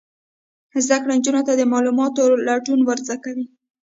زده 0.85 0.97
کړه 1.01 1.13
نجونو 1.17 1.41
ته 1.47 1.53
د 1.55 1.61
معلوماتو 1.71 2.23
لټون 2.47 2.79
ور 2.83 2.99
زده 3.05 3.17
کوي. 3.23 3.45